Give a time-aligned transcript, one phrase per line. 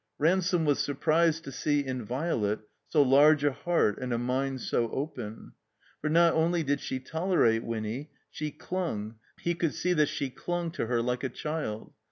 [0.17, 4.89] Ransome was stirprised to see in Violet so large a heart and a mind so
[4.89, 5.51] open.
[5.99, 10.73] For not only did she tolerate Winny, she dimg, he could see that she dimg,
[10.73, 11.93] to her like a child.